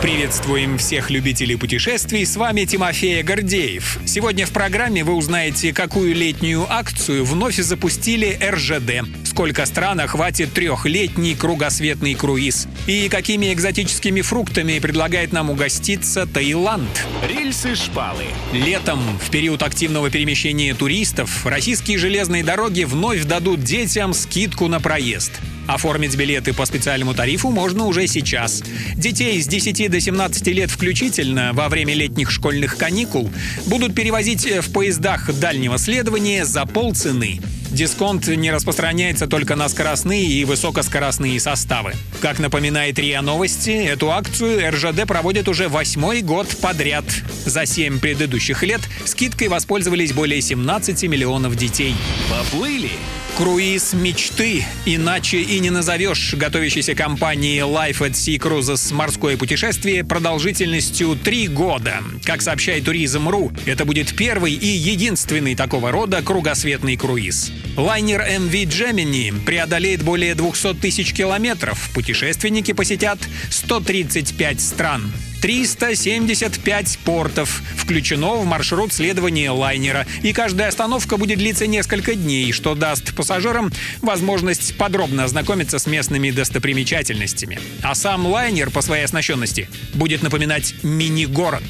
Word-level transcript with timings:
Приветствуем 0.00 0.78
всех 0.78 1.10
любителей 1.10 1.56
путешествий, 1.56 2.24
с 2.24 2.34
вами 2.36 2.64
Тимофей 2.64 3.22
Гордеев. 3.22 3.98
Сегодня 4.06 4.46
в 4.46 4.50
программе 4.50 5.04
вы 5.04 5.12
узнаете, 5.12 5.74
какую 5.74 6.14
летнюю 6.14 6.64
акцию 6.72 7.22
вновь 7.22 7.56
запустили 7.56 8.38
РЖД, 8.42 9.06
сколько 9.26 9.66
стран 9.66 10.00
охватит 10.00 10.54
трехлетний 10.54 11.36
кругосветный 11.36 12.14
круиз 12.14 12.66
и 12.86 13.10
какими 13.10 13.52
экзотическими 13.52 14.22
фруктами 14.22 14.78
предлагает 14.78 15.32
нам 15.34 15.50
угоститься 15.50 16.26
Таиланд. 16.26 17.06
Рельсы-шпалы. 17.28 18.24
Летом, 18.54 19.00
в 19.22 19.28
период 19.28 19.62
активного 19.62 20.10
перемещения 20.10 20.72
туристов, 20.72 21.44
российские 21.44 21.98
железные 21.98 22.42
дороги 22.42 22.84
вновь 22.84 23.24
дадут 23.24 23.62
детям 23.62 24.14
скидку 24.14 24.66
на 24.66 24.80
проезд. 24.80 25.32
Оформить 25.70 26.16
билеты 26.16 26.52
по 26.52 26.66
специальному 26.66 27.14
тарифу 27.14 27.50
можно 27.50 27.84
уже 27.84 28.08
сейчас. 28.08 28.60
Детей 28.96 29.40
с 29.40 29.46
10 29.46 29.88
до 29.88 30.00
17 30.00 30.48
лет 30.48 30.68
включительно 30.68 31.52
во 31.52 31.68
время 31.68 31.94
летних 31.94 32.32
школьных 32.32 32.76
каникул 32.76 33.30
будут 33.66 33.94
перевозить 33.94 34.44
в 34.44 34.72
поездах 34.72 35.32
дальнего 35.38 35.78
следования 35.78 36.44
за 36.44 36.66
полцены. 36.66 37.40
Дисконт 37.70 38.26
не 38.26 38.50
распространяется 38.50 39.26
только 39.26 39.56
на 39.56 39.68
скоростные 39.68 40.24
и 40.24 40.44
высокоскоростные 40.44 41.38
составы. 41.38 41.94
Как 42.20 42.38
напоминает 42.38 42.98
РИА 42.98 43.22
Новости, 43.22 43.70
эту 43.70 44.10
акцию 44.10 44.70
РЖД 44.70 45.06
проводит 45.06 45.48
уже 45.48 45.68
восьмой 45.68 46.22
год 46.22 46.48
подряд. 46.60 47.04
За 47.46 47.66
семь 47.66 48.00
предыдущих 48.00 48.62
лет 48.62 48.80
скидкой 49.04 49.48
воспользовались 49.48 50.12
более 50.12 50.40
17 50.40 51.04
миллионов 51.04 51.56
детей. 51.56 51.94
Поплыли. 52.28 52.90
Круиз 53.36 53.94
мечты, 53.94 54.66
иначе 54.84 55.40
и 55.40 55.60
не 55.60 55.70
назовешь 55.70 56.34
готовящейся 56.34 56.94
компании 56.94 57.62
Life 57.62 58.00
at 58.00 58.10
Sea 58.10 58.38
Cruises 58.38 58.92
морское 58.92 59.36
путешествие 59.38 60.04
продолжительностью 60.04 61.16
три 61.16 61.48
года. 61.48 62.02
Как 62.24 62.42
сообщает 62.42 62.84
Туризм.ру, 62.84 63.52
это 63.64 63.84
будет 63.84 64.14
первый 64.14 64.52
и 64.52 64.66
единственный 64.66 65.54
такого 65.54 65.90
рода 65.90 66.20
кругосветный 66.22 66.96
круиз. 66.96 67.50
Лайнер 67.76 68.20
MV 68.22 68.52
Gemini 68.66 69.44
преодолеет 69.44 70.02
более 70.02 70.34
200 70.34 70.74
тысяч 70.74 71.12
километров. 71.12 71.90
Путешественники 71.94 72.72
посетят 72.72 73.18
135 73.50 74.60
стран. 74.60 75.12
375 75.40 76.98
портов 77.04 77.62
включено 77.76 78.36
в 78.36 78.44
маршрут 78.44 78.92
следования 78.92 79.50
лайнера, 79.50 80.06
и 80.22 80.32
каждая 80.32 80.68
остановка 80.68 81.16
будет 81.16 81.38
длиться 81.38 81.66
несколько 81.66 82.14
дней, 82.14 82.52
что 82.52 82.74
даст 82.74 83.14
пассажирам 83.14 83.72
возможность 84.02 84.76
подробно 84.76 85.24
ознакомиться 85.24 85.78
с 85.78 85.86
местными 85.86 86.30
достопримечательностями. 86.30 87.58
А 87.82 87.94
сам 87.94 88.26
лайнер 88.26 88.70
по 88.70 88.82
своей 88.82 89.04
оснащенности 89.04 89.68
будет 89.94 90.22
напоминать 90.22 90.74
мини-город. 90.82 91.62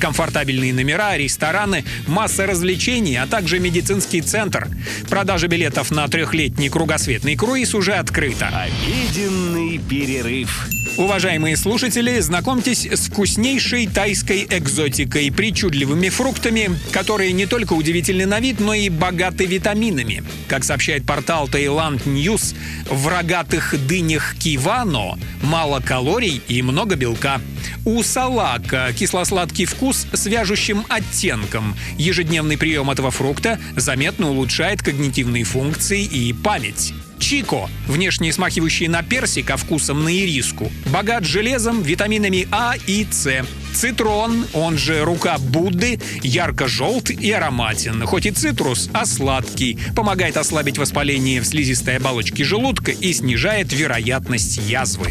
Комфортабельные 0.00 0.72
номера, 0.72 1.16
рестораны, 1.16 1.84
масса 2.06 2.46
развлечений, 2.46 3.16
а 3.16 3.26
также 3.26 3.58
медицинский 3.58 4.20
центр. 4.20 4.68
Продажа 5.08 5.48
билетов 5.48 5.90
на 5.90 6.06
трехлетний 6.08 6.68
кругосветный 6.68 7.36
круиз 7.36 7.74
уже 7.74 7.94
открыта. 7.94 8.48
Обеденный 8.48 9.78
перерыв. 9.78 10.68
Уважаемые 10.96 11.58
слушатели, 11.58 12.20
знакомьтесь 12.20 12.86
с 12.86 13.10
вкуснейшей 13.16 13.86
тайской 13.86 14.46
экзотикой, 14.50 15.32
причудливыми 15.32 16.10
фруктами, 16.10 16.78
которые 16.92 17.32
не 17.32 17.46
только 17.46 17.72
удивительны 17.72 18.26
на 18.26 18.40
вид, 18.40 18.60
но 18.60 18.74
и 18.74 18.90
богаты 18.90 19.46
витаминами. 19.46 20.22
Как 20.48 20.64
сообщает 20.64 21.06
портал 21.06 21.48
Таиланд 21.48 22.06
News, 22.06 22.54
в 22.90 23.08
рогатых 23.08 23.74
дынях 23.86 24.36
кивано 24.38 25.18
мало 25.42 25.80
калорий 25.80 26.42
и 26.46 26.60
много 26.60 26.94
белка. 26.94 27.40
У 27.86 28.02
салака 28.02 28.92
кисло-сладкий 28.92 29.64
вкус 29.64 30.06
с 30.12 30.26
вяжущим 30.26 30.84
оттенком. 30.90 31.74
Ежедневный 31.96 32.58
прием 32.58 32.90
этого 32.90 33.10
фрукта 33.10 33.58
заметно 33.76 34.28
улучшает 34.28 34.82
когнитивные 34.82 35.44
функции 35.44 36.04
и 36.04 36.34
память. 36.34 36.92
Чико, 37.18 37.68
внешне 37.86 38.32
смахивающий 38.32 38.88
на 38.88 39.02
персик, 39.02 39.50
а 39.50 39.56
вкусом 39.56 40.04
на 40.04 40.14
ириску, 40.14 40.70
богат 40.86 41.24
железом, 41.24 41.82
витаминами 41.82 42.48
А 42.50 42.74
и 42.86 43.06
С. 43.10 43.44
Цитрон, 43.76 44.46
он 44.54 44.78
же 44.78 45.04
рука 45.04 45.36
Будды, 45.36 46.00
ярко-желт 46.22 47.10
и 47.10 47.30
ароматен. 47.30 48.06
Хоть 48.06 48.24
и 48.24 48.30
цитрус, 48.30 48.88
а 48.94 49.04
сладкий. 49.04 49.78
Помогает 49.94 50.38
ослабить 50.38 50.78
воспаление 50.78 51.42
в 51.42 51.44
слизистой 51.44 51.98
оболочке 51.98 52.42
желудка 52.42 52.92
и 52.92 53.12
снижает 53.12 53.74
вероятность 53.74 54.56
язвы. 54.56 55.10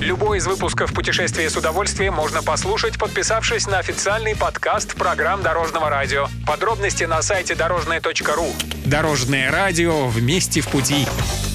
Любой 0.00 0.38
из 0.38 0.46
выпусков 0.46 0.92
«Путешествие 0.92 1.48
с 1.48 1.56
удовольствием» 1.56 2.12
можно 2.12 2.42
послушать, 2.42 2.98
подписавшись 2.98 3.66
на 3.66 3.78
официальный 3.78 4.36
подкаст 4.36 4.94
программ 4.94 5.42
Дорожного 5.42 5.88
радио. 5.88 6.28
Подробности 6.46 7.04
на 7.04 7.22
сайте 7.22 7.54
дорожное.ру. 7.54 8.46
Дорожное 8.84 9.50
радио 9.50 10.06
вместе 10.08 10.60
в 10.60 10.68
пути. 10.68 11.06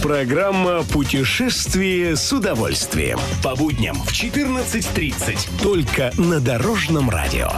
Программа 0.01 0.81
«Путешествие 0.81 2.15
с 2.15 2.33
удовольствием». 2.33 3.19
По 3.43 3.55
будням 3.55 3.95
в 3.95 4.11
14.30. 4.11 5.61
Только 5.61 6.11
на 6.31 6.39
Дорожном 6.39 7.09
радио. 7.09 7.49